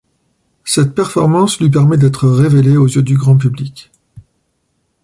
Cette 0.65 0.95
performance 0.95 1.59
lui 1.59 1.69
permet 1.69 1.95
d'être 1.99 2.27
révélée 2.27 2.75
aux 2.75 2.87
yeux 2.87 3.03
du 3.03 3.17
grand 3.19 3.37
public. 3.37 3.91